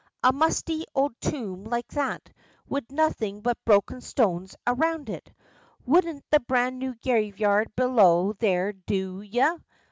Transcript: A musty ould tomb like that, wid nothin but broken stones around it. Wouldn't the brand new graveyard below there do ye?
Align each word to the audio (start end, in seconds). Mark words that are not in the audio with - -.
A 0.23 0.33
musty 0.33 0.83
ould 0.97 1.13
tomb 1.21 1.63
like 1.63 1.89
that, 1.89 2.31
wid 2.67 2.91
nothin 2.91 3.41
but 3.41 3.63
broken 3.65 4.01
stones 4.01 4.55
around 4.65 5.11
it. 5.11 5.31
Wouldn't 5.85 6.25
the 6.31 6.39
brand 6.39 6.79
new 6.79 6.95
graveyard 6.95 7.75
below 7.75 8.33
there 8.33 8.73
do 8.73 9.21
ye? 9.21 9.45